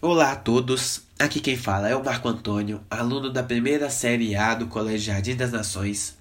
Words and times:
Olá 0.00 0.30
a 0.30 0.36
todos, 0.36 1.02
aqui 1.18 1.40
quem 1.40 1.56
fala 1.56 1.88
é 1.88 1.96
o 1.96 2.04
Marco 2.04 2.28
Antônio, 2.28 2.80
aluno 2.88 3.32
da 3.32 3.42
primeira 3.42 3.90
série 3.90 4.36
A 4.36 4.54
do 4.54 4.68
Colégio 4.68 5.12
Jardim 5.12 5.34
das 5.34 5.50
Nações, 5.50 6.16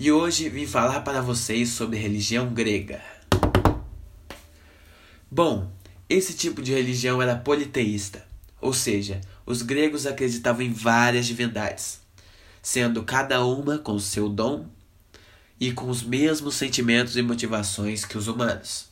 e 0.00 0.10
hoje 0.10 0.48
vim 0.48 0.66
falar 0.66 1.02
para 1.02 1.22
vocês 1.22 1.68
sobre 1.68 1.96
religião 1.96 2.52
grega. 2.52 3.00
Bom, 5.30 5.70
esse 6.08 6.34
tipo 6.34 6.60
de 6.60 6.72
religião 6.72 7.22
era 7.22 7.36
politeísta, 7.36 8.26
ou 8.60 8.72
seja, 8.72 9.20
os 9.46 9.62
gregos 9.62 10.08
acreditavam 10.08 10.62
em 10.62 10.72
várias 10.72 11.24
divindades, 11.24 12.00
sendo 12.60 13.04
cada 13.04 13.44
uma 13.44 13.78
com 13.78 13.96
seu 14.00 14.28
dom 14.28 14.66
e 15.60 15.70
com 15.70 15.88
os 15.88 16.02
mesmos 16.02 16.56
sentimentos 16.56 17.16
e 17.16 17.22
motivações 17.22 18.04
que 18.04 18.18
os 18.18 18.26
humanos. 18.26 18.88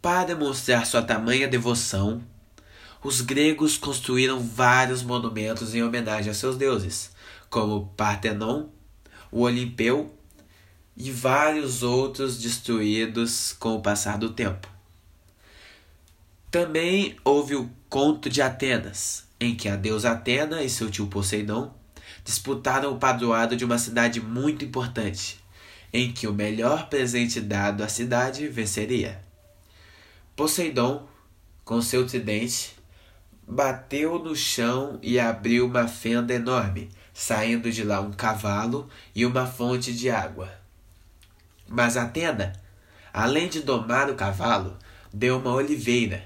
Para 0.00 0.24
demonstrar 0.24 0.86
sua 0.86 1.02
tamanha 1.02 1.46
devoção, 1.46 2.22
os 3.02 3.20
gregos 3.20 3.76
construíram 3.76 4.40
vários 4.40 5.02
monumentos 5.02 5.74
em 5.74 5.82
homenagem 5.82 6.30
a 6.30 6.34
seus 6.34 6.56
deuses, 6.56 7.10
como 7.48 7.76
o 7.76 7.86
Partenon, 7.86 8.66
o 9.30 9.42
Olimpeu 9.42 10.14
e 10.96 11.10
vários 11.10 11.82
outros 11.82 12.40
destruídos 12.40 13.54
com 13.58 13.74
o 13.74 13.82
passar 13.82 14.18
do 14.18 14.32
tempo. 14.32 14.68
Também 16.50 17.16
houve 17.22 17.54
o 17.54 17.70
Conto 17.88 18.30
de 18.30 18.40
Atenas, 18.40 19.24
em 19.38 19.54
que 19.54 19.68
a 19.68 19.76
deusa 19.76 20.12
Atena 20.12 20.62
e 20.62 20.70
seu 20.70 20.90
tio 20.90 21.06
Poseidon 21.06 21.74
disputaram 22.24 22.94
o 22.94 22.98
padroado 22.98 23.56
de 23.56 23.64
uma 23.64 23.78
cidade 23.78 24.20
muito 24.20 24.64
importante, 24.64 25.38
em 25.92 26.12
que 26.12 26.26
o 26.26 26.32
melhor 26.32 26.88
presente 26.88 27.40
dado 27.40 27.84
à 27.84 27.88
cidade 27.88 28.48
venceria. 28.48 29.20
Poseidon, 30.34 31.06
com 31.64 31.80
seu 31.80 32.06
tridente, 32.06 32.75
bateu 33.46 34.18
no 34.18 34.34
chão 34.34 34.98
e 35.02 35.20
abriu 35.20 35.66
uma 35.66 35.86
fenda 35.86 36.34
enorme, 36.34 36.90
saindo 37.14 37.70
de 37.70 37.84
lá 37.84 38.00
um 38.00 38.12
cavalo 38.12 38.88
e 39.14 39.24
uma 39.24 39.46
fonte 39.46 39.94
de 39.94 40.10
água. 40.10 40.50
Mas 41.68 41.96
Atena, 41.96 42.52
além 43.12 43.48
de 43.48 43.62
domar 43.62 44.10
o 44.10 44.14
cavalo, 44.14 44.76
deu 45.12 45.38
uma 45.38 45.52
oliveira, 45.52 46.22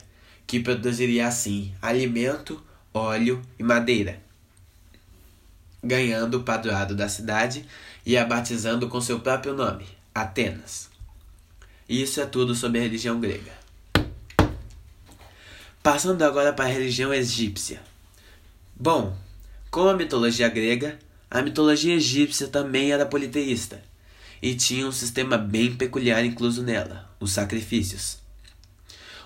que 0.46 0.58
produziria 0.58 1.28
assim 1.28 1.72
alimento, 1.80 2.60
óleo 2.92 3.40
e 3.58 3.62
madeira, 3.62 4.20
ganhando 5.82 6.38
o 6.38 6.42
padroado 6.42 6.94
da 6.94 7.08
cidade 7.08 7.64
e 8.04 8.16
a 8.16 8.24
batizando 8.24 8.88
com 8.88 9.00
seu 9.00 9.20
próprio 9.20 9.54
nome, 9.54 9.86
Atenas. 10.14 10.90
Isso 11.88 12.20
é 12.20 12.26
tudo 12.26 12.54
sobre 12.54 12.78
a 12.80 12.82
religião 12.82 13.20
grega. 13.20 13.52
Passando 15.82 16.20
agora 16.22 16.52
para 16.52 16.66
a 16.66 16.68
religião 16.68 17.12
egípcia. 17.12 17.80
Bom, 18.76 19.16
como 19.70 19.88
a 19.88 19.96
mitologia 19.96 20.46
grega, 20.46 20.98
a 21.30 21.40
mitologia 21.40 21.94
egípcia 21.94 22.48
também 22.48 22.92
era 22.92 23.06
politeísta 23.06 23.82
e 24.42 24.54
tinha 24.54 24.86
um 24.86 24.92
sistema 24.92 25.38
bem 25.38 25.74
peculiar 25.74 26.22
incluso 26.22 26.62
nela, 26.62 27.10
os 27.18 27.32
sacrifícios. 27.32 28.18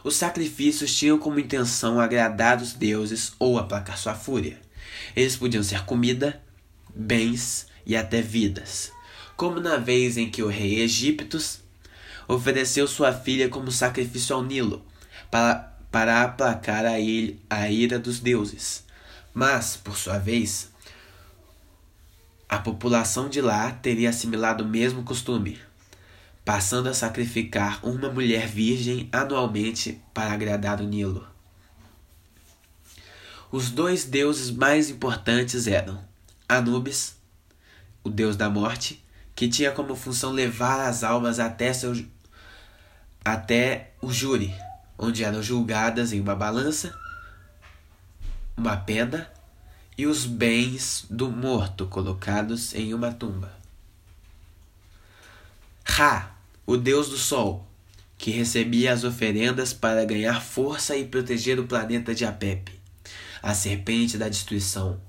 Os 0.04 0.14
sacrifícios 0.14 0.94
tinham 0.94 1.18
como 1.18 1.40
intenção 1.40 1.98
agradar 1.98 2.62
os 2.62 2.72
deuses 2.72 3.32
ou 3.36 3.58
aplacar 3.58 3.98
sua 3.98 4.14
fúria. 4.14 4.60
Eles 5.16 5.34
podiam 5.34 5.62
ser 5.64 5.84
comida, 5.84 6.40
bens 6.94 7.66
e 7.84 7.96
até 7.96 8.22
vidas, 8.22 8.92
como 9.36 9.58
na 9.58 9.76
vez 9.76 10.16
em 10.16 10.30
que 10.30 10.42
o 10.42 10.48
rei 10.48 10.82
Egíptos 10.82 11.58
ofereceu 12.28 12.86
sua 12.86 13.12
filha 13.12 13.48
como 13.48 13.72
sacrifício 13.72 14.36
ao 14.36 14.44
Nilo 14.44 14.84
para 15.32 15.73
para 15.94 16.22
aplacar 16.22 16.84
a, 16.84 16.98
ele, 16.98 17.40
a 17.48 17.70
ira 17.70 18.00
dos 18.00 18.18
deuses. 18.18 18.84
Mas, 19.32 19.76
por 19.76 19.96
sua 19.96 20.18
vez, 20.18 20.72
a 22.48 22.58
população 22.58 23.28
de 23.28 23.40
lá 23.40 23.70
teria 23.70 24.10
assimilado 24.10 24.64
o 24.64 24.66
mesmo 24.66 25.04
costume, 25.04 25.56
passando 26.44 26.88
a 26.88 26.94
sacrificar 26.94 27.78
uma 27.86 28.10
mulher 28.10 28.48
virgem 28.48 29.08
anualmente 29.12 30.02
para 30.12 30.32
agradar 30.32 30.80
o 30.80 30.84
Nilo. 30.84 31.24
Os 33.52 33.70
dois 33.70 34.04
deuses 34.04 34.50
mais 34.50 34.90
importantes 34.90 35.68
eram 35.68 36.04
Anubis, 36.48 37.14
o 38.02 38.10
deus 38.10 38.34
da 38.34 38.50
morte, 38.50 39.00
que 39.32 39.46
tinha 39.46 39.70
como 39.70 39.94
função 39.94 40.32
levar 40.32 40.88
as 40.88 41.04
almas 41.04 41.38
até, 41.38 41.72
seu, 41.72 41.94
até 43.24 43.92
o 44.02 44.12
júri, 44.12 44.52
onde 44.98 45.24
eram 45.24 45.42
julgadas 45.42 46.12
em 46.12 46.20
uma 46.20 46.34
balança, 46.34 46.94
uma 48.56 48.76
pena 48.76 49.30
e 49.96 50.06
os 50.06 50.26
bens 50.26 51.06
do 51.08 51.30
morto 51.30 51.86
colocados 51.86 52.74
em 52.74 52.94
uma 52.94 53.12
tumba. 53.12 53.52
Ra, 55.84 56.34
o 56.66 56.76
deus 56.76 57.08
do 57.08 57.16
sol, 57.16 57.66
que 58.16 58.30
recebia 58.30 58.92
as 58.92 59.04
oferendas 59.04 59.72
para 59.72 60.04
ganhar 60.04 60.40
força 60.40 60.96
e 60.96 61.06
proteger 61.06 61.60
o 61.60 61.66
planeta 61.66 62.14
de 62.14 62.24
Apep, 62.24 62.72
a 63.42 63.54
serpente 63.54 64.16
da 64.16 64.28
destruição, 64.28 65.00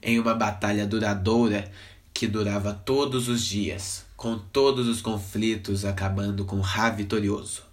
em 0.00 0.18
uma 0.18 0.34
batalha 0.34 0.86
duradoura 0.86 1.70
que 2.14 2.26
durava 2.26 2.72
todos 2.72 3.28
os 3.28 3.44
dias, 3.44 4.04
com 4.16 4.38
todos 4.38 4.86
os 4.86 5.02
conflitos 5.02 5.84
acabando 5.84 6.44
com 6.44 6.60
Ra 6.60 6.90
vitorioso. 6.90 7.67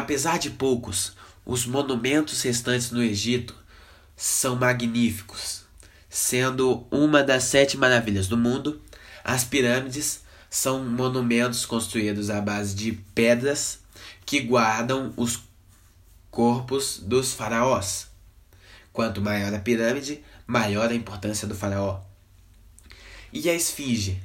Apesar 0.00 0.38
de 0.38 0.48
poucos, 0.48 1.12
os 1.44 1.66
monumentos 1.66 2.40
restantes 2.40 2.90
no 2.90 3.02
Egito 3.02 3.54
são 4.16 4.56
magníficos. 4.56 5.64
Sendo 6.08 6.86
uma 6.90 7.22
das 7.22 7.44
sete 7.44 7.76
maravilhas 7.76 8.26
do 8.26 8.34
mundo, 8.34 8.80
as 9.22 9.44
pirâmides 9.44 10.22
são 10.48 10.82
monumentos 10.82 11.66
construídos 11.66 12.30
à 12.30 12.40
base 12.40 12.74
de 12.74 12.92
pedras 13.14 13.80
que 14.24 14.40
guardam 14.40 15.12
os 15.18 15.40
corpos 16.30 16.98
dos 16.98 17.34
faraós. 17.34 18.06
Quanto 18.94 19.20
maior 19.20 19.52
a 19.52 19.58
pirâmide, 19.58 20.24
maior 20.46 20.88
a 20.88 20.94
importância 20.94 21.46
do 21.46 21.54
faraó. 21.54 22.00
E 23.30 23.50
a 23.50 23.54
esfinge, 23.54 24.18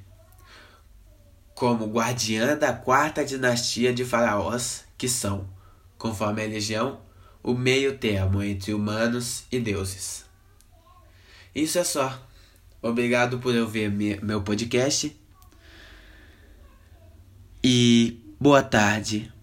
como 1.54 1.86
guardiã 1.86 2.56
da 2.58 2.72
quarta 2.72 3.26
dinastia 3.26 3.94
de 3.94 4.06
faraós, 4.06 4.86
que 4.98 5.10
são 5.10 5.54
conforme 6.06 6.44
a 6.44 6.46
religião, 6.46 7.00
o 7.42 7.56
meio 7.56 7.98
termo 7.98 8.44
entre 8.44 8.72
humanos 8.76 9.46
e 9.52 9.60
deuses. 9.60 10.24
Isso 11.56 11.80
é 11.80 11.84
só. 11.84 12.22
Obrigado 12.80 13.40
por 13.40 13.56
ouvir 13.56 13.90
meu 14.22 14.44
podcast. 14.44 15.20
E 17.64 18.20
boa 18.40 18.62
tarde, 18.62 19.34